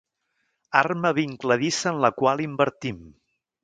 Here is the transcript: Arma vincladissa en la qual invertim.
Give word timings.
Arma 0.81 1.13
vincladissa 1.19 1.95
en 1.95 2.03
la 2.07 2.13
qual 2.19 2.45
invertim. 2.51 3.03